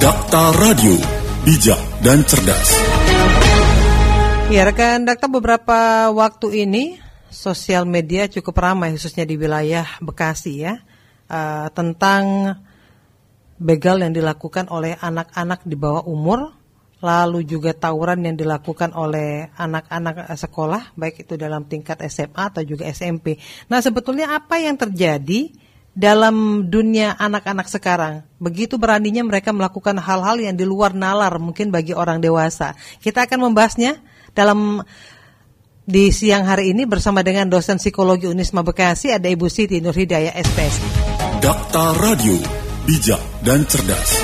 Dakta 0.00 0.56
Radio, 0.56 0.96
bijak 1.44 1.76
dan 2.00 2.24
cerdas. 2.24 2.72
Ya 4.48 4.64
rekan 4.64 5.04
Dakta 5.04 5.28
beberapa 5.28 6.08
waktu 6.08 6.64
ini 6.64 6.96
sosial 7.28 7.84
media 7.84 8.24
cukup 8.24 8.64
ramai 8.64 8.96
khususnya 8.96 9.28
di 9.28 9.36
wilayah 9.36 9.84
Bekasi 10.00 10.64
ya 10.64 10.80
uh, 11.28 11.68
tentang 11.76 12.56
begal 13.60 14.00
yang 14.00 14.16
dilakukan 14.16 14.72
oleh 14.72 14.96
anak-anak 14.96 15.68
di 15.68 15.76
bawah 15.76 16.08
umur 16.08 16.48
lalu 17.04 17.44
juga 17.44 17.76
tawuran 17.76 18.24
yang 18.24 18.40
dilakukan 18.40 18.96
oleh 18.96 19.52
anak-anak 19.52 20.32
sekolah, 20.32 20.96
baik 20.96 21.28
itu 21.28 21.36
dalam 21.36 21.68
tingkat 21.68 22.00
SMA 22.08 22.56
atau 22.56 22.64
juga 22.64 22.88
SMP. 22.88 23.36
Nah, 23.68 23.84
sebetulnya 23.84 24.32
apa 24.32 24.64
yang 24.64 24.80
terjadi 24.80 25.52
dalam 25.94 26.66
dunia 26.70 27.18
anak-anak 27.18 27.66
sekarang? 27.66 28.22
Begitu 28.38 28.78
beraninya 28.78 29.26
mereka 29.26 29.50
melakukan 29.50 29.98
hal-hal 29.98 30.38
yang 30.38 30.54
di 30.54 30.64
luar 30.64 30.94
nalar 30.94 31.36
mungkin 31.42 31.74
bagi 31.74 31.92
orang 31.92 32.22
dewasa. 32.22 32.78
Kita 33.02 33.26
akan 33.26 33.50
membahasnya 33.50 33.98
dalam 34.32 34.80
di 35.90 36.14
siang 36.14 36.46
hari 36.46 36.70
ini 36.70 36.86
bersama 36.86 37.26
dengan 37.26 37.50
dosen 37.50 37.82
psikologi 37.82 38.30
Unisma 38.30 38.62
Bekasi 38.62 39.10
ada 39.10 39.26
Ibu 39.26 39.50
Siti 39.50 39.82
Nurhidayah 39.82 40.38
SPS. 40.38 40.74
Dakta 41.42 41.98
Radio, 41.98 42.38
bijak 42.86 43.20
dan 43.42 43.66
cerdas. 43.66 44.22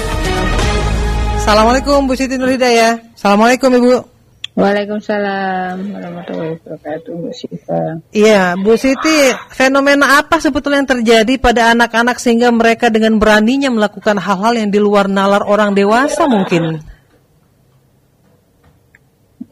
Assalamualaikum 1.42 2.06
Bu 2.06 2.14
Siti 2.18 2.38
Nurhidayah. 2.38 3.14
Assalamualaikum 3.14 3.70
Ibu. 3.70 4.15
Waalaikumsalam 4.56 5.92
warahmatullahi 5.92 6.56
wabarakatuh 6.56 7.12
Bu 7.12 7.28
Sita. 7.28 8.00
Iya, 8.08 8.56
Bu 8.56 8.72
Siti, 8.80 9.28
fenomena 9.52 10.16
apa 10.16 10.40
sebetulnya 10.40 10.80
yang 10.80 10.92
terjadi 10.96 11.36
pada 11.36 11.76
anak-anak 11.76 12.16
sehingga 12.16 12.48
mereka 12.48 12.88
dengan 12.88 13.20
beraninya 13.20 13.68
melakukan 13.68 14.16
hal-hal 14.16 14.56
yang 14.56 14.72
di 14.72 14.80
luar 14.80 15.12
nalar 15.12 15.44
orang 15.44 15.76
dewasa 15.76 16.24
mungkin? 16.24 16.80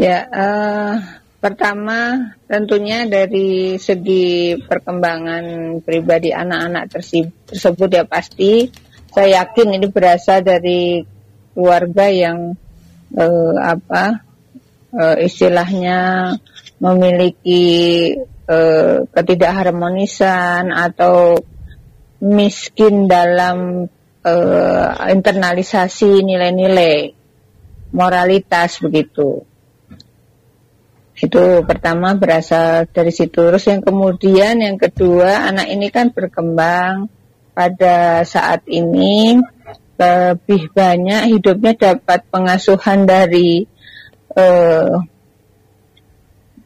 Ya, 0.00 0.24
uh, 0.24 0.96
pertama 1.36 2.32
tentunya 2.48 3.04
dari 3.04 3.76
segi 3.76 4.56
perkembangan 4.56 5.84
pribadi 5.84 6.32
anak-anak 6.32 6.88
tersebut 7.52 7.88
ya 7.92 8.08
pasti 8.08 8.72
saya 9.12 9.44
yakin 9.44 9.76
ini 9.76 9.84
berasal 9.84 10.40
dari 10.40 11.04
keluarga 11.52 12.08
yang 12.08 12.56
uh, 13.12 13.52
apa 13.60 14.32
uh, 14.94 15.16
istilahnya 15.18 16.32
memiliki 16.78 17.64
uh, 18.46 19.04
ketidakharmonisan 19.10 20.70
atau 20.70 21.38
miskin 22.22 23.10
dalam 23.10 23.90
uh, 24.24 24.88
internalisasi 25.10 26.24
nilai-nilai 26.24 27.12
moralitas 27.94 28.80
begitu. 28.80 29.44
Itu 31.14 31.62
pertama 31.62 32.18
berasal 32.18 32.90
dari 32.90 33.14
situ. 33.14 33.38
Terus 33.38 33.64
yang 33.70 33.86
kemudian 33.86 34.58
yang 34.58 34.74
kedua 34.80 35.46
anak 35.46 35.70
ini 35.70 35.86
kan 35.94 36.10
berkembang 36.10 37.06
pada 37.54 38.26
saat 38.26 38.66
ini 38.66 39.38
lebih 39.94 40.74
banyak 40.74 41.38
hidupnya 41.38 41.94
dapat 41.94 42.26
pengasuhan 42.26 43.06
dari 43.06 43.70
uh, 44.34 44.94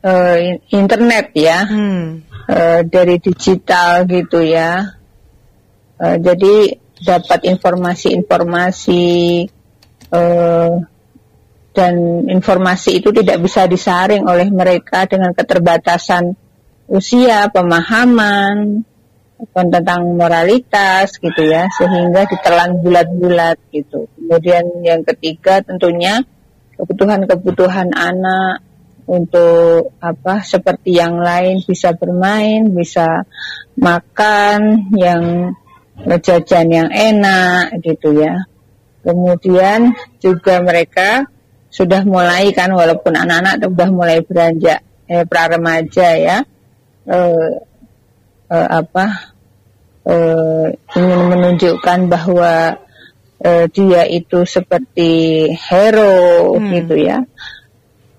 uh, 0.04 0.36
internet 0.72 1.32
ya, 1.36 1.64
hmm. 1.64 2.04
uh, 2.48 2.80
dari 2.84 3.16
digital 3.20 4.04
gitu 4.08 4.42
ya. 4.42 4.96
Uh, 5.98 6.16
jadi 6.22 6.78
dapat 6.98 7.46
informasi-informasi 7.46 9.06
uh, 10.10 10.72
dan 11.74 11.94
informasi 12.26 12.98
itu 12.98 13.14
tidak 13.14 13.38
bisa 13.38 13.70
disaring 13.70 14.26
oleh 14.26 14.50
mereka 14.50 15.06
dengan 15.06 15.30
keterbatasan 15.30 16.34
usia, 16.90 17.46
pemahaman, 17.54 18.82
tentang 19.54 20.18
moralitas 20.18 21.14
gitu 21.22 21.46
ya 21.46 21.70
sehingga 21.70 22.26
ditelan 22.26 22.82
bulat-bulat 22.82 23.58
gitu. 23.70 24.10
Kemudian 24.18 24.82
yang 24.82 25.06
ketiga 25.06 25.62
tentunya 25.62 26.26
kebutuhan-kebutuhan 26.78 27.90
anak 27.92 28.62
untuk 29.08 29.96
apa 29.98 30.44
seperti 30.44 31.00
yang 31.00 31.18
lain 31.18 31.64
bisa 31.64 31.96
bermain, 31.96 32.70
bisa 32.70 33.26
makan 33.80 34.92
yang 34.94 35.52
jajan 36.06 36.68
yang 36.70 36.88
enak 36.92 37.82
gitu 37.82 38.22
ya. 38.22 38.46
Kemudian 39.02 39.96
juga 40.20 40.60
mereka 40.60 41.26
sudah 41.72 42.04
mulai 42.04 42.52
kan 42.52 42.72
walaupun 42.72 43.16
anak-anak 43.16 43.60
sudah 43.64 43.88
mulai 43.92 44.18
beranjak 44.24 44.80
eh, 45.08 45.24
pra 45.28 45.52
remaja 45.52 46.08
ya 46.16 46.38
eh, 47.08 47.52
uh, 48.48 48.68
apa 48.72 49.36
uh, 50.08 50.66
ingin 50.96 51.20
menunjukkan 51.28 52.08
bahwa 52.08 52.80
uh, 53.44 53.64
dia 53.70 54.02
itu 54.08 54.44
seperti 54.44 55.10
hero 55.54 56.56
hmm. 56.56 56.70
gitu 56.74 56.94
ya 56.98 57.18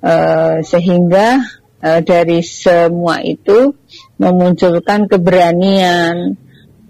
uh, 0.03 0.63
sehingga 0.63 1.43
uh, 1.83 1.99
dari 2.03 2.43
semua 2.43 3.23
itu 3.23 3.75
memunculkan 4.19 5.07
keberanian 5.07 6.35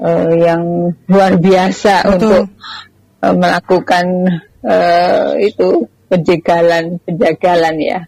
uh, 0.01 0.31
yang 0.33 0.93
luar 1.05 1.37
biasa 1.37 2.05
Betul. 2.05 2.13
untuk 2.13 2.43
uh, 3.21 3.35
melakukan 3.35 4.05
uh, 4.65 5.37
itu 5.37 5.85
penjagalan 6.09 6.97
penjagalan 7.05 7.75
ya. 7.77 7.99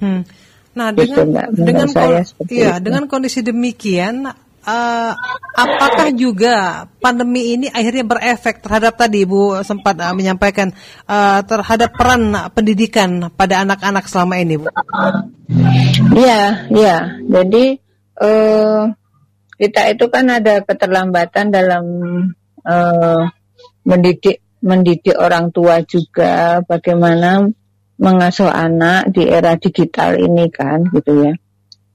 Hmm. 0.00 0.24
Nah, 0.72 0.88
dengan 0.96 1.52
dengan 1.52 1.84
saya 1.92 2.24
ya, 2.48 2.80
dengan 2.80 3.04
kondisi 3.04 3.44
demikian 3.44 4.24
uh, 4.66 5.12
apakah 5.54 6.08
juga 6.14 6.86
pandemi 7.02 7.58
ini 7.58 7.66
akhirnya 7.68 8.04
berefek 8.06 8.62
terhadap 8.62 8.96
tadi 8.96 9.26
Ibu 9.26 9.62
sempat 9.66 9.98
uh, 9.98 10.14
menyampaikan 10.14 10.72
uh, 11.06 11.40
terhadap 11.44 11.94
peran 11.94 12.32
pendidikan 12.54 13.30
pada 13.34 13.62
anak-anak 13.66 14.06
selama 14.06 14.38
ini, 14.40 14.58
Bu? 14.58 14.68
Iya, 16.14 16.70
iya. 16.72 16.96
Jadi 17.26 17.64
uh, 18.22 18.90
kita 19.58 19.80
itu 19.94 20.04
kan 20.10 20.26
ada 20.30 20.62
keterlambatan 20.66 21.46
dalam 21.54 21.84
uh, 22.66 23.22
mendidik 23.86 24.42
mendidik 24.62 25.18
orang 25.18 25.50
tua 25.50 25.82
juga 25.82 26.62
bagaimana 26.62 27.50
mengasuh 27.98 28.50
anak 28.50 29.10
di 29.14 29.26
era 29.26 29.58
digital 29.58 30.18
ini 30.18 30.50
kan 30.50 30.86
gitu 30.90 31.26
ya. 31.26 31.32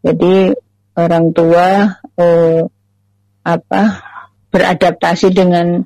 Jadi 0.03 0.55
orang 0.97 1.31
tua 1.31 1.85
eh, 2.17 2.61
apa 3.45 3.81
beradaptasi 4.49 5.31
dengan 5.31 5.85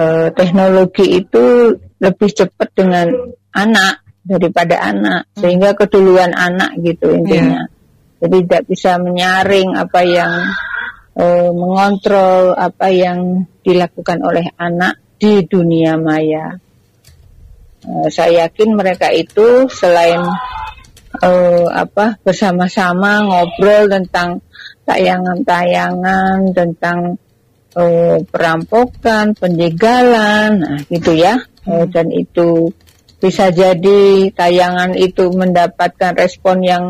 eh, 0.00 0.28
teknologi 0.32 1.20
itu 1.20 1.76
lebih 2.00 2.30
cepat 2.32 2.68
dengan 2.74 3.06
anak 3.52 4.02
daripada 4.24 4.80
anak 4.80 5.28
hmm. 5.28 5.38
sehingga 5.38 5.70
keduluan 5.76 6.32
anak 6.32 6.74
gitu 6.80 7.12
intinya. 7.12 7.62
Yeah. 7.62 7.80
Jadi 8.22 8.36
tidak 8.46 8.64
bisa 8.70 8.90
menyaring 9.02 9.76
apa 9.76 10.00
yang 10.06 10.32
eh, 11.20 11.50
mengontrol 11.52 12.56
apa 12.56 12.88
yang 12.88 13.46
dilakukan 13.62 14.18
oleh 14.24 14.48
anak 14.56 14.98
di 15.22 15.46
dunia 15.46 15.94
maya. 16.00 16.58
Uh, 17.82 18.06
saya 18.10 18.46
yakin 18.46 18.78
mereka 18.78 19.10
itu 19.10 19.66
selain 19.66 20.22
uh, 21.20 21.66
apa 21.68 22.16
bersama-sama 22.24 23.26
ngobrol 23.26 23.90
tentang 23.90 24.40
tayangan-tayangan 24.88 26.56
tentang 26.56 27.20
uh, 27.76 28.16
perampokan, 28.26 29.36
penjegalan, 29.36 30.50
nah 30.62 30.78
gitu 30.88 31.12
ya. 31.12 31.42
Uh, 31.62 31.86
dan 31.86 32.10
itu 32.10 32.72
bisa 33.22 33.54
jadi 33.54 34.32
tayangan 34.34 34.98
itu 34.98 35.30
mendapatkan 35.30 36.18
respon 36.18 36.64
yang 36.66 36.84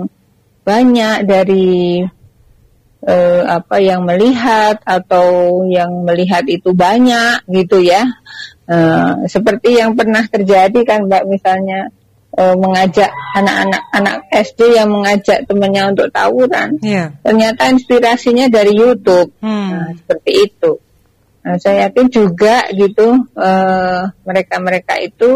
banyak 0.64 1.28
dari 1.28 2.00
uh, 3.04 3.42
apa 3.44 3.76
yang 3.82 4.08
melihat 4.08 4.80
atau 4.86 5.60
yang 5.68 6.06
melihat 6.06 6.46
itu 6.48 6.72
banyak 6.72 7.44
gitu 7.50 7.84
ya 7.84 8.08
Uh, 8.62 9.26
seperti 9.26 9.74
yang 9.74 9.98
pernah 9.98 10.22
terjadi 10.30 10.86
kan 10.86 11.10
Mbak 11.10 11.26
misalnya 11.26 11.90
uh, 12.36 12.54
mengajak 12.56 13.10
anak-anak 13.36 13.82
anak 13.92 14.16
SD 14.32 14.76
yang 14.76 14.88
mengajak 14.92 15.44
temannya 15.44 15.92
untuk 15.92 16.08
tawuran, 16.12 16.76
yeah. 16.80 17.12
ternyata 17.20 17.68
inspirasinya 17.68 18.48
dari 18.48 18.72
YouTube, 18.76 19.32
hmm. 19.40 19.68
nah, 19.72 19.88
seperti 19.96 20.32
itu. 20.48 20.72
Nah, 21.42 21.58
saya 21.58 21.90
yakin 21.90 22.06
juga 22.06 22.70
gitu 22.70 23.18
mereka-mereka 24.22 24.94
uh, 24.94 25.06
itu 25.10 25.30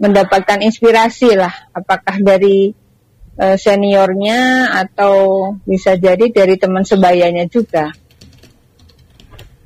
mendapatkan 0.00 0.58
inspirasi 0.64 1.36
lah, 1.36 1.52
apakah 1.76 2.18
dari 2.18 2.72
uh, 3.38 3.56
seniornya 3.56 4.72
atau 4.72 5.52
bisa 5.62 5.94
jadi 5.94 6.32
dari 6.32 6.58
teman 6.58 6.82
sebayanya 6.82 7.46
juga. 7.46 7.92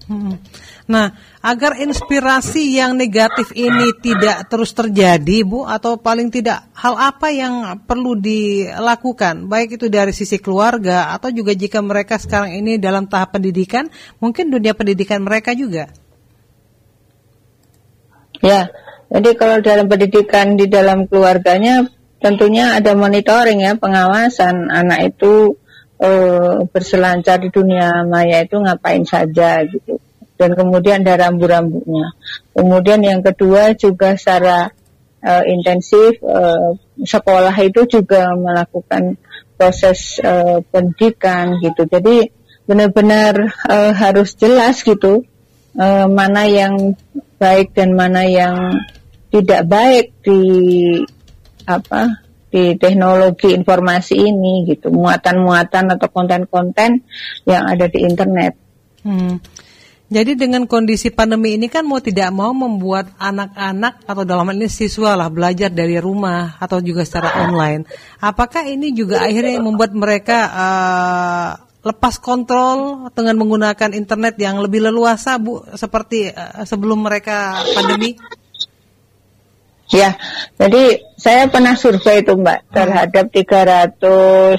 Hmm. 0.07 0.39
Nah, 0.87 1.11
agar 1.43 1.83
inspirasi 1.83 2.79
yang 2.79 2.95
negatif 2.95 3.51
ini 3.59 3.91
tidak 3.99 4.47
terus 4.47 4.71
terjadi, 4.71 5.43
Bu, 5.43 5.67
atau 5.67 5.99
paling 5.99 6.31
tidak 6.31 6.71
hal 6.79 6.95
apa 6.95 7.35
yang 7.35 7.83
perlu 7.91 8.15
dilakukan, 8.15 9.51
baik 9.51 9.83
itu 9.83 9.91
dari 9.91 10.15
sisi 10.15 10.39
keluarga 10.39 11.11
atau 11.11 11.35
juga 11.35 11.59
jika 11.59 11.83
mereka 11.83 12.23
sekarang 12.23 12.55
ini 12.55 12.79
dalam 12.79 13.11
tahap 13.11 13.35
pendidikan, 13.35 13.91
mungkin 14.23 14.47
dunia 14.47 14.79
pendidikan 14.79 15.27
mereka 15.27 15.59
juga. 15.59 15.91
Ya, 18.39 18.71
jadi 19.11 19.35
kalau 19.35 19.59
dalam 19.59 19.91
pendidikan 19.91 20.55
di 20.55 20.71
dalam 20.71 21.11
keluarganya 21.11 21.91
tentunya 22.23 22.79
ada 22.79 22.95
monitoring 22.95 23.59
ya, 23.59 23.75
pengawasan 23.75 24.71
anak 24.71 25.19
itu 25.19 25.59
uh, 25.99 26.63
berselancar 26.71 27.43
di 27.43 27.51
dunia 27.51 28.07
maya 28.07 28.47
itu 28.47 28.55
ngapain 28.55 29.03
saja 29.03 29.67
gitu 29.67 29.99
dan 30.37 30.53
kemudian 30.53 31.05
ada 31.05 31.29
rambu-rambunya. 31.29 32.13
Kemudian 32.53 33.01
yang 33.05 33.21
kedua 33.25 33.73
juga 33.77 34.17
secara 34.17 34.71
uh, 35.25 35.45
intensif 35.49 36.21
uh, 36.23 36.77
sekolah 37.01 37.53
itu 37.65 37.85
juga 37.89 38.33
melakukan 38.37 39.17
proses 39.57 40.21
uh, 40.21 40.61
pendidikan 40.69 41.57
gitu. 41.65 41.89
Jadi 41.89 42.31
benar-benar 42.69 43.57
uh, 43.67 43.93
harus 43.97 44.37
jelas 44.37 44.85
gitu 44.85 45.25
uh, 45.79 46.07
mana 46.11 46.45
yang 46.45 46.95
baik 47.41 47.73
dan 47.73 47.97
mana 47.97 48.25
yang 48.27 48.77
tidak 49.31 49.69
baik 49.69 50.07
di 50.25 50.41
apa 51.67 52.27
di 52.47 52.79
teknologi 52.79 53.53
informasi 53.53 54.17
ini 54.17 54.65
gitu 54.65 54.89
muatan-muatan 54.89 55.93
atau 55.99 56.09
konten-konten 56.09 57.05
yang 57.45 57.69
ada 57.69 57.91
di 57.91 58.07
internet. 58.07 58.55
Hmm. 59.03 59.37
Jadi 60.07 60.39
dengan 60.39 60.71
kondisi 60.71 61.11
pandemi 61.11 61.59
ini 61.59 61.67
kan 61.67 61.83
mau 61.83 61.99
tidak 61.99 62.31
mau 62.31 62.55
membuat 62.55 63.11
anak-anak 63.19 64.07
atau 64.07 64.23
dalam 64.23 64.47
hal 64.47 64.55
ini 64.55 64.71
siswa 64.71 65.19
lah 65.19 65.27
belajar 65.27 65.67
dari 65.67 65.99
rumah 65.99 66.55
atau 66.63 66.79
juga 66.79 67.03
secara 67.03 67.43
online. 67.43 67.83
Apakah 68.23 68.71
ini 68.71 68.95
juga 68.95 69.27
akhirnya 69.27 69.59
membuat 69.59 69.91
mereka 69.99 70.39
uh, 70.47 71.51
lepas 71.83 72.23
kontrol 72.23 73.11
dengan 73.19 73.35
menggunakan 73.35 73.99
internet 73.99 74.39
yang 74.39 74.63
lebih 74.63 74.87
leluasa 74.87 75.43
Bu 75.43 75.67
seperti 75.75 76.31
uh, 76.31 76.63
sebelum 76.63 77.03
mereka 77.03 77.67
pandemi? 77.75 78.15
Ya, 79.91 80.19
jadi 80.59 81.03
saya 81.15 81.51
pernah 81.51 81.79
survei 81.79 82.23
itu 82.23 82.35
Mbak 82.35 82.75
terhadap 82.75 83.27
300 83.31 84.59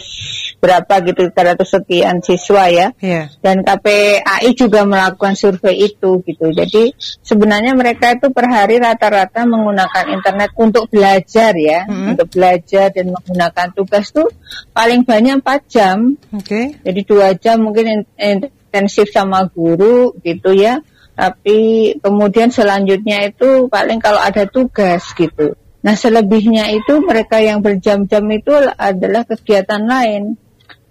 berapa 0.57 0.93
gitu 1.05 1.29
300 1.29 1.61
sekian 1.63 2.17
siswa 2.25 2.65
ya. 2.69 2.87
Yeah. 2.97 3.29
Dan 3.39 3.61
KPAI 3.61 4.51
juga 4.57 4.83
melakukan 4.83 5.37
survei 5.37 5.89
itu 5.89 6.21
gitu. 6.25 6.49
Jadi 6.49 6.93
sebenarnya 7.21 7.77
mereka 7.77 8.17
itu 8.17 8.33
per 8.33 8.49
hari 8.49 8.81
rata-rata 8.81 9.45
menggunakan 9.45 10.05
internet 10.17 10.51
untuk 10.57 10.89
belajar 10.89 11.53
ya, 11.53 11.85
mm 11.85 11.93
-hmm. 11.93 12.07
untuk 12.13 12.27
belajar 12.33 12.89
dan 12.89 13.05
menggunakan 13.13 13.67
tugas 13.77 14.09
tuh 14.09 14.27
paling 14.73 15.05
banyak 15.05 15.41
4 15.41 15.73
jam. 15.73 15.97
Oke. 16.33 16.45
Okay. 16.45 16.65
Jadi 16.81 16.99
dua 17.05 17.37
jam 17.37 17.61
mungkin 17.61 18.05
intensif 18.17 19.13
sama 19.13 19.45
guru 19.49 20.13
gitu 20.21 20.53
ya 20.53 20.81
tapi 21.17 21.57
kemudian 21.97 22.53
selanjutnya 22.53 23.25
itu 23.33 23.65
paling 23.73 23.97
kalau 23.97 24.21
ada 24.21 24.45
tugas 24.45 25.01
gitu. 25.17 25.57
Nah 25.81 25.97
selebihnya 25.97 26.69
itu 26.77 27.01
mereka 27.01 27.41
yang 27.41 27.65
berjam-jam 27.65 28.21
itu 28.29 28.53
adalah 28.77 29.25
kegiatan 29.25 29.81
lain. 29.81 30.37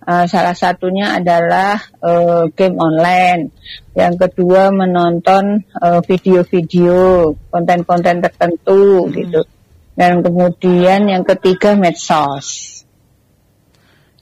Uh, 0.06 0.22
salah 0.30 0.54
satunya 0.54 1.18
adalah 1.18 1.82
uh, 1.98 2.46
game 2.54 2.78
online. 2.78 3.50
Yang 3.98 4.30
kedua 4.30 4.70
menonton 4.70 5.66
uh, 5.82 5.98
video-video, 6.06 7.34
konten-konten 7.50 8.22
tertentu 8.22 9.02
hmm. 9.02 9.12
gitu. 9.18 9.40
Dan 9.98 10.22
kemudian 10.22 11.10
yang 11.10 11.26
ketiga 11.26 11.74
medsos. 11.74 12.76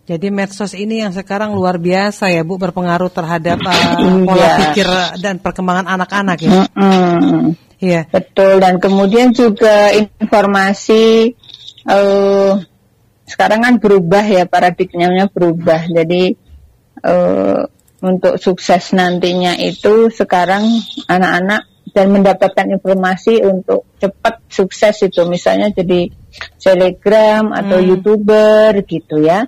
Jadi 0.05 0.29
medsos 0.29 0.73
ini 0.77 1.01
yang 1.01 1.13
sekarang 1.13 1.57
luar 1.57 1.81
biasa 1.81 2.29
ya 2.29 2.45
Bu 2.45 2.61
berpengaruh 2.61 3.09
terhadap 3.09 3.61
uh, 3.65 3.97
pola 4.25 4.41
yeah. 4.41 4.57
pikir 4.61 4.89
dan 5.21 5.41
perkembangan 5.41 5.89
anak-anak 5.89 6.39
ya. 6.45 6.49
Iya. 6.49 6.65
Mm 6.77 7.45
yeah. 7.85 8.05
Betul 8.09 8.61
dan 8.61 8.81
kemudian 8.81 9.33
juga 9.33 9.93
informasi 9.93 11.33
uh, 11.89 12.61
sekarang 13.25 13.65
kan 13.65 13.75
berubah 13.81 14.25
ya 14.25 14.45
paradigmanya 14.45 15.33
berubah. 15.33 15.89
Jadi 15.89 16.37
uh, 17.05 17.65
untuk 18.05 18.37
sukses 18.37 18.93
nantinya 18.93 19.57
itu 19.57 20.13
sekarang 20.13 20.65
anak-anak 21.09 21.67
dan 21.95 22.11
mendapatkan 22.11 22.67
informasi 22.75 23.41
untuk 23.45 23.87
cepat 24.03 24.45
sukses 24.51 25.09
itu 25.09 25.25
misalnya 25.25 25.71
jadi 25.73 26.11
selegram 26.59 27.55
atau 27.55 27.79
hmm. 27.81 27.87
youtuber 27.87 28.73
gitu 28.85 29.23
ya 29.23 29.47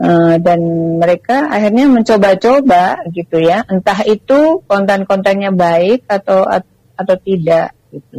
Eh, 0.00 0.36
dan 0.40 0.60
mereka 0.96 1.52
akhirnya 1.52 1.84
mencoba-coba 1.84 3.04
gitu 3.12 3.36
ya 3.36 3.60
entah 3.68 4.00
itu 4.08 4.64
konten-kontennya 4.64 5.52
baik 5.52 6.08
atau 6.08 6.48
atau 6.96 7.16
tidak 7.20 7.76
gitu 7.92 8.16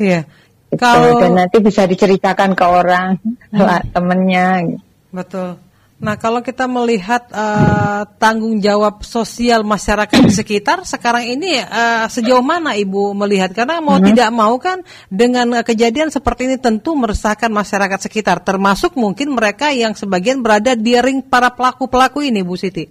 iya 0.00 0.24
gitu. 0.24 0.45
Kalau 0.74 1.22
dan 1.22 1.38
nanti 1.38 1.62
bisa 1.62 1.86
diceritakan 1.86 2.58
ke 2.58 2.64
orang 2.66 3.22
hmm. 3.54 3.94
temennya 3.94 4.66
betul 5.14 5.62
Nah, 5.96 6.20
kalau 6.20 6.44
kita 6.44 6.68
melihat 6.68 7.24
uh, 7.32 8.04
tanggung 8.20 8.60
jawab 8.60 9.00
sosial 9.00 9.64
masyarakat 9.64 10.28
di 10.28 10.28
sekitar 10.28 10.84
sekarang 10.84 11.24
ini 11.24 11.56
uh, 11.56 12.04
sejauh 12.12 12.44
mana 12.44 12.76
Ibu 12.76 13.16
melihat? 13.16 13.56
Karena 13.56 13.80
mau 13.80 13.96
hmm. 13.96 14.12
tidak 14.12 14.28
mau 14.28 14.60
kan 14.60 14.84
dengan 15.08 15.64
kejadian 15.64 16.12
seperti 16.12 16.52
ini 16.52 16.60
tentu 16.60 16.92
meresahkan 16.92 17.48
masyarakat 17.48 17.96
sekitar, 17.96 18.44
termasuk 18.44 18.92
mungkin 19.00 19.32
mereka 19.32 19.72
yang 19.72 19.96
sebagian 19.96 20.44
berada 20.44 20.76
di 20.76 21.00
ring 21.00 21.24
para 21.24 21.48
pelaku-pelaku 21.56 22.28
ini, 22.28 22.44
Bu 22.44 22.60
Siti. 22.60 22.84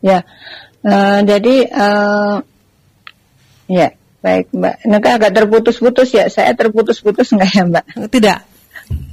Ya, 0.00 0.24
uh, 0.80 1.20
jadi 1.28 1.56
uh, 1.68 2.36
ya 3.68 3.92
baik 4.28 4.46
Mbak. 4.52 4.74
Ini 4.84 4.96
agak 5.00 5.32
terputus-putus 5.32 6.08
ya. 6.12 6.28
Saya 6.28 6.52
terputus-putus 6.52 7.32
enggak 7.32 7.50
ya 7.56 7.64
Mbak? 7.64 7.84
Tidak. 8.12 8.38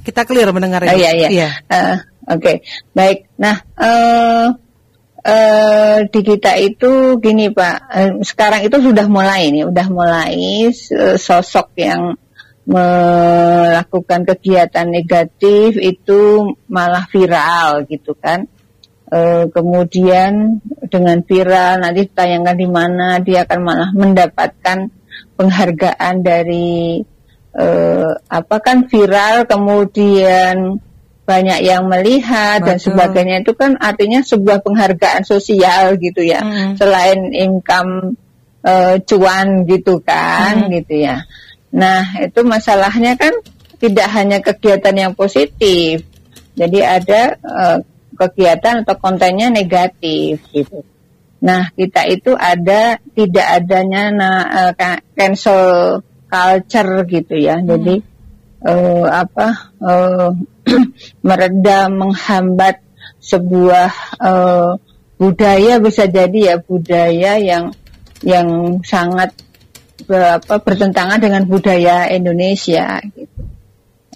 Kita 0.04 0.20
clear 0.28 0.52
mendengar 0.52 0.84
itu. 0.84 0.92
Oh, 0.92 1.00
iya, 1.00 1.12
iya. 1.16 1.28
iya. 1.32 1.50
Uh, 1.72 1.96
Oke, 2.26 2.42
okay. 2.42 2.56
baik. 2.90 3.30
Nah, 3.38 3.62
uh, 3.78 4.50
uh, 5.22 5.98
di 6.10 6.20
kita 6.26 6.58
itu 6.58 7.22
gini 7.22 7.54
Pak, 7.54 7.76
uh, 7.86 8.12
sekarang 8.26 8.66
itu 8.66 8.82
sudah 8.82 9.06
mulai 9.06 9.54
nih, 9.54 9.62
sudah 9.70 9.86
mulai 9.88 10.66
uh, 10.70 11.16
sosok 11.16 11.78
yang 11.78 12.18
melakukan 12.66 14.26
kegiatan 14.26 14.90
negatif 14.90 15.78
itu 15.78 16.50
malah 16.66 17.06
viral 17.06 17.86
gitu 17.86 18.18
kan. 18.18 18.50
Uh, 19.06 19.46
kemudian 19.54 20.58
dengan 20.90 21.22
viral 21.22 21.78
nanti 21.78 22.10
tayangkan 22.10 22.58
di 22.58 22.66
mana 22.66 23.22
dia 23.22 23.46
akan 23.46 23.60
malah 23.62 23.90
mendapatkan 23.94 24.90
penghargaan 25.36 26.24
dari 26.24 27.00
uh, 27.56 28.12
apa 28.28 28.56
kan 28.60 28.88
viral 28.88 29.48
kemudian 29.48 30.80
banyak 31.26 31.60
yang 31.66 31.90
melihat 31.90 32.62
Betul. 32.62 32.68
dan 32.70 32.78
sebagainya 32.78 33.36
itu 33.42 33.52
kan 33.58 33.74
artinya 33.82 34.22
sebuah 34.22 34.62
penghargaan 34.62 35.26
sosial 35.26 35.98
gitu 35.98 36.22
ya 36.22 36.40
hmm. 36.40 36.78
selain 36.78 37.34
income 37.34 38.14
uh, 38.62 38.94
cuan 39.02 39.66
gitu 39.66 39.98
kan 40.06 40.66
hmm. 40.66 40.70
gitu 40.80 41.02
ya 41.02 41.26
nah 41.74 42.06
itu 42.22 42.40
masalahnya 42.46 43.18
kan 43.18 43.34
tidak 43.82 44.08
hanya 44.14 44.38
kegiatan 44.38 44.94
yang 44.94 45.12
positif 45.18 46.06
jadi 46.54 47.02
ada 47.02 47.22
uh, 47.42 47.78
kegiatan 48.16 48.86
atau 48.86 48.96
kontennya 48.96 49.50
negatif 49.50 50.40
gitu 50.54 50.86
nah 51.40 51.68
kita 51.72 52.08
itu 52.08 52.32
ada 52.32 52.96
tidak 53.12 53.46
adanya 53.62 54.02
nah, 54.10 54.40
uh, 54.72 54.72
cancel 55.12 56.00
culture 56.26 57.06
gitu 57.06 57.34
ya. 57.36 57.60
Hmm. 57.60 57.66
Jadi 57.66 57.94
uh, 58.66 59.04
apa 59.08 59.48
uh, 59.90 60.30
meredam 61.22 61.88
menghambat 62.02 62.82
sebuah 63.22 63.90
uh, 64.20 64.70
budaya 65.16 65.80
bisa 65.80 66.04
jadi 66.06 66.54
ya 66.54 66.56
budaya 66.60 67.40
yang 67.40 67.72
yang 68.24 68.80
sangat 68.84 69.32
apa 70.06 70.60
bertentangan 70.62 71.18
dengan 71.18 71.42
budaya 71.48 72.06
Indonesia 72.12 73.00
gitu. 73.16 73.42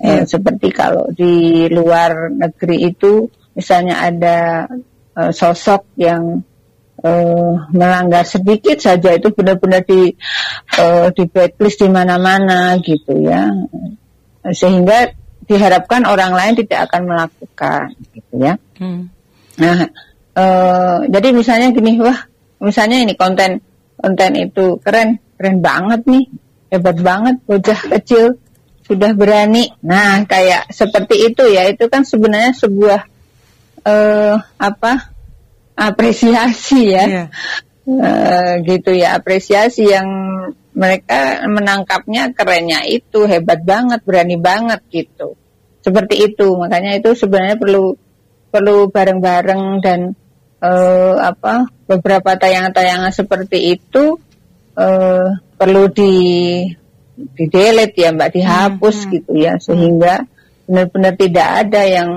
Hmm. 0.01 0.25
Eh, 0.25 0.25
seperti 0.25 0.69
kalau 0.73 1.13
di 1.13 1.67
luar 1.69 2.33
negeri 2.33 2.89
itu 2.89 3.29
misalnya 3.53 4.01
ada 4.01 4.65
uh, 5.19 5.33
sosok 5.35 5.93
yang 6.01 6.41
uh, 7.05 7.53
melanggar 7.73 8.25
sedikit 8.25 8.81
saja 8.81 9.17
itu 9.17 9.33
benar-benar 9.33 9.85
di 9.85 10.15
uh, 10.79 11.09
di 11.13 11.25
blacklist 11.29 11.81
di 11.83 11.89
mana-mana 11.89 12.77
gitu 12.81 13.21
ya 13.21 13.51
sehingga 14.51 15.13
diharapkan 15.45 16.07
orang 16.07 16.33
lain 16.33 16.55
tidak 16.65 16.89
akan 16.89 17.03
melakukan 17.11 17.93
gitu 18.15 18.35
ya 18.41 18.55
hmm. 18.79 19.03
nah 19.61 19.79
uh, 20.39 20.97
jadi 21.11 21.29
misalnya 21.35 21.75
gini 21.75 22.01
wah 22.01 22.17
misalnya 22.61 23.05
ini 23.05 23.17
konten 23.17 23.61
konten 24.01 24.33
itu 24.41 24.81
keren, 24.81 25.21
keren 25.37 25.61
banget 25.61 26.01
nih, 26.09 26.25
hebat 26.73 26.97
banget, 27.05 27.37
bocah 27.45 27.81
kecil 27.97 28.41
sudah 28.89 29.13
berani. 29.13 29.71
Nah, 29.85 30.25
kayak 30.25 30.73
seperti 30.73 31.31
itu 31.31 31.45
ya, 31.53 31.69
itu 31.69 31.87
kan 31.87 32.03
sebenarnya 32.03 32.57
sebuah 32.57 33.01
uh, 33.85 34.35
apa 34.57 35.13
apresiasi 35.81 36.93
ya, 36.93 37.05
yeah. 37.09 37.27
uh, 37.89 38.53
gitu 38.61 38.93
ya, 38.93 39.17
apresiasi 39.17 39.89
yang 39.89 40.07
mereka 40.77 41.49
menangkapnya 41.49 42.37
kerennya 42.37 42.85
itu 42.85 43.25
hebat 43.25 43.65
banget, 43.65 44.05
berani 44.05 44.37
banget 44.37 44.85
gitu. 44.93 45.41
Seperti 45.81 46.29
itu, 46.29 46.53
makanya 46.61 47.01
itu 47.01 47.17
sebenarnya 47.17 47.57
perlu 47.57 47.97
perlu 48.53 48.93
bareng-bareng 48.93 49.81
dan 49.81 50.13
uh, 50.61 51.17
apa 51.23 51.71
beberapa 51.89 52.37
tayangan-tayangan 52.37 53.15
seperti 53.15 53.79
itu 53.79 54.19
uh, 54.77 55.29
perlu 55.57 55.89
di 55.89 56.15
di 57.21 57.45
delete 57.53 58.01
ya 58.01 58.11
mbak 58.17 58.33
dihapus 58.33 58.97
hmm, 58.97 59.05
hmm. 59.07 59.13
gitu 59.15 59.33
ya 59.37 59.55
sehingga 59.61 60.15
benar-benar 60.65 61.15
tidak 61.21 61.49
ada 61.67 61.83
yang 61.85 62.11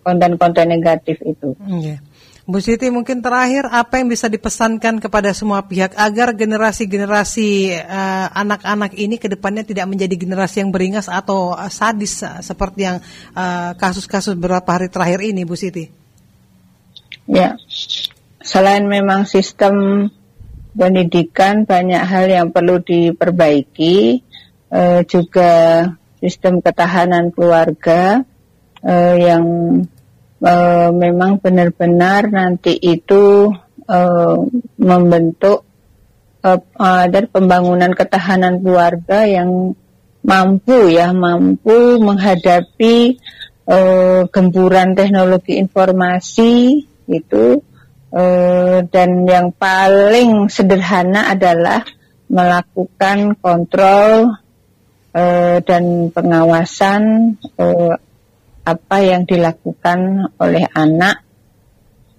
konten-konten 0.00 0.66
negatif 0.70 1.20
itu. 1.22 1.52
Yeah. 1.68 2.00
Bu 2.50 2.58
Siti 2.58 2.90
mungkin 2.90 3.22
terakhir 3.22 3.70
apa 3.70 4.02
yang 4.02 4.10
bisa 4.10 4.26
dipesankan 4.26 4.98
kepada 4.98 5.30
semua 5.30 5.62
pihak 5.62 5.94
agar 5.94 6.34
generasi-generasi 6.34 7.78
uh, 7.78 8.26
anak-anak 8.34 8.98
ini 8.98 9.22
ke 9.22 9.30
depannya 9.30 9.62
tidak 9.62 9.86
menjadi 9.86 10.18
generasi 10.18 10.66
yang 10.66 10.74
beringas 10.74 11.06
atau 11.06 11.54
uh, 11.54 11.70
sadis 11.70 12.26
uh, 12.26 12.42
seperti 12.42 12.90
yang 12.90 12.98
kasus-kasus 13.78 14.34
uh, 14.34 14.38
beberapa 14.38 14.66
hari 14.66 14.90
terakhir 14.90 15.22
ini 15.22 15.46
Bu 15.46 15.54
Siti? 15.54 15.86
Ya, 17.30 17.54
selain 18.42 18.90
memang 18.90 19.30
sistem 19.30 20.10
pendidikan 20.74 21.62
banyak 21.62 22.02
hal 22.02 22.26
yang 22.26 22.48
perlu 22.50 22.82
diperbaiki, 22.82 24.26
uh, 24.74 25.06
juga 25.06 25.86
sistem 26.18 26.58
ketahanan 26.58 27.30
keluarga 27.30 28.26
uh, 28.82 29.14
yang 29.14 29.44
uh, 30.44 30.88
memang 30.92 31.40
benar-benar 31.40 32.28
nanti 32.32 32.76
itu 32.76 33.52
uh, 33.88 34.38
membentuk 34.80 35.64
uh, 36.44 37.24
pembangunan 37.30 37.92
ketahanan 37.92 38.60
keluarga 38.60 39.28
yang 39.28 39.76
mampu 40.20 40.92
ya 40.92 41.12
mampu 41.16 41.96
menghadapi 42.00 43.16
uh, 43.64 44.28
gempuran 44.28 44.92
teknologi 44.92 45.56
informasi 45.56 46.84
itu 47.08 47.60
uh, 48.12 48.78
dan 48.84 49.24
yang 49.24 49.48
paling 49.56 50.52
sederhana 50.52 51.32
adalah 51.32 51.82
melakukan 52.30 53.34
kontrol 53.40 54.38
uh, 55.16 55.56
dan 55.64 56.14
pengawasan 56.14 57.34
uh, 57.58 57.96
apa 58.64 58.96
yang 59.00 59.24
dilakukan 59.24 60.30
oleh 60.36 60.64
anak 60.76 61.24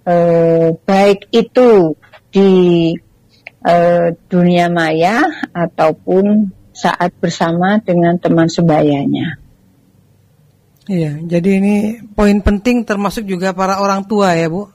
eh, 0.05 0.73
baik 0.73 1.29
itu 1.31 1.93
di 2.33 2.51
eh, 3.65 4.07
dunia 4.29 4.67
maya 4.73 5.25
ataupun 5.53 6.49
saat 6.71 7.13
bersama 7.21 7.77
dengan 7.83 8.17
teman 8.17 8.49
sebayanya. 8.49 9.37
Iya, 10.89 11.21
jadi 11.23 11.61
ini 11.61 11.75
poin 12.17 12.41
penting 12.41 12.83
termasuk 12.83 13.23
juga 13.29 13.53
para 13.53 13.77
orang 13.77 14.01
tua 14.09 14.33
ya, 14.33 14.49
Bu. 14.49 14.65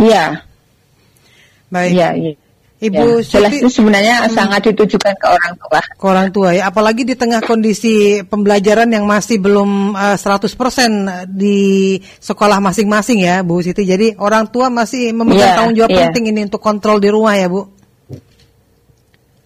Iya. 0.00 0.48
Baik. 1.68 1.92
Iya, 1.92 2.08
iya. 2.16 2.32
Ibu 2.80 3.20
ya, 3.20 3.36
jelas 3.36 3.52
itu 3.60 3.68
sebenarnya 3.68 4.24
hmm, 4.24 4.32
sangat 4.32 4.72
ditujukan 4.72 5.12
ke 5.20 5.26
orang 5.28 5.52
tua. 5.60 5.80
Ke 5.84 6.04
orang 6.08 6.28
tua 6.32 6.48
ya, 6.56 6.72
apalagi 6.72 7.04
di 7.04 7.12
tengah 7.12 7.44
kondisi 7.44 8.24
pembelajaran 8.24 8.88
yang 8.88 9.04
masih 9.04 9.36
belum 9.36 9.92
uh, 9.92 10.16
eh, 10.16 10.48
100% 10.48 11.28
di 11.28 12.00
sekolah 12.00 12.56
masing-masing 12.64 13.20
ya, 13.20 13.44
Bu 13.44 13.60
Siti. 13.60 13.84
Jadi 13.84 14.16
orang 14.16 14.48
tua 14.48 14.72
masih 14.72 15.12
memegang 15.12 15.44
ya, 15.44 15.56
tanggung 15.60 15.76
jawab 15.76 15.92
ya. 15.92 16.08
penting 16.08 16.32
ini 16.32 16.48
untuk 16.48 16.64
kontrol 16.64 16.96
di 16.96 17.12
rumah 17.12 17.36
ya, 17.36 17.52
Bu. 17.52 17.79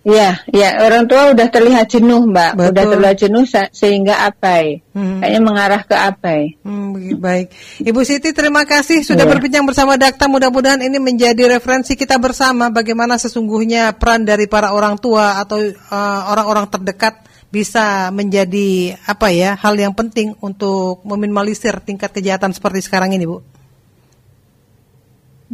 Iya, 0.04 0.36
ya 0.52 0.84
orang 0.84 1.08
tua 1.08 1.32
udah 1.32 1.48
terlihat 1.48 1.88
jenuh, 1.88 2.28
Mbak. 2.28 2.60
Betul. 2.60 2.70
Udah 2.76 2.84
terlihat 2.92 3.16
jenuh 3.24 3.44
sehingga 3.72 4.28
abai. 4.28 4.84
Hmm. 4.92 5.24
Kayaknya 5.24 5.40
mengarah 5.40 5.80
ke 5.80 5.96
abai. 5.96 6.60
Hmm, 6.60 6.92
baik. 7.16 7.48
Ibu 7.80 8.04
Siti, 8.04 8.36
terima 8.36 8.68
kasih 8.68 9.00
sudah 9.00 9.24
ya. 9.24 9.30
berbincang 9.32 9.64
bersama 9.64 9.96
Dakta. 9.96 10.28
Mudah-mudahan 10.28 10.84
ini 10.84 11.00
menjadi 11.00 11.56
referensi 11.56 11.96
kita 11.96 12.20
bersama 12.20 12.68
bagaimana 12.68 13.16
sesungguhnya 13.16 13.96
peran 13.96 14.28
dari 14.28 14.44
para 14.44 14.76
orang 14.76 15.00
tua 15.00 15.40
atau 15.40 15.56
uh, 15.72 16.20
orang-orang 16.36 16.68
uh, 16.68 16.72
terdekat 16.76 17.24
bisa 17.48 18.12
menjadi 18.12 19.00
apa 19.08 19.32
ya 19.32 19.56
hal 19.56 19.72
yang 19.72 19.96
penting 19.96 20.36
untuk 20.44 21.00
meminimalisir 21.08 21.80
tingkat 21.80 22.12
kejahatan 22.12 22.52
seperti 22.52 22.84
sekarang 22.84 23.16
ini, 23.16 23.24
Bu. 23.24 23.53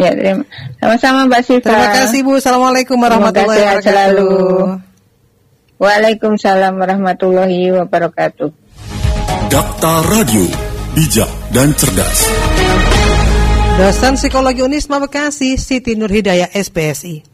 Ya, 0.00 0.16
terima 0.16 0.44
sama-sama 0.80 1.28
Mbak 1.28 1.40
Siva. 1.44 1.60
Terima 1.68 1.88
kasih 1.92 2.20
Bu. 2.24 2.32
Assalamualaikum 2.40 2.96
warahmatullahi 2.96 3.60
wabarakatuh. 3.60 3.84
Selalu. 3.84 4.32
Waalaikumsalam 5.76 6.72
warahmatullahi 6.76 7.72
wabarakatuh. 7.76 8.48
Dakta 9.52 9.92
Radio, 10.08 10.44
bijak 10.96 11.28
dan 11.52 11.72
cerdas. 11.76 12.18
Dosen 13.76 14.16
Psikologi 14.16 14.60
Unisma 14.64 15.00
Bekasi, 15.00 15.56
Siti 15.56 15.96
Nurhidayah, 15.96 16.52
SPSI. 16.52 17.29